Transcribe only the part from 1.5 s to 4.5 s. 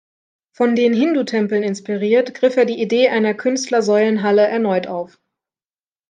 inspiriert, griff er die Idee einer Künstler-Säulenhalle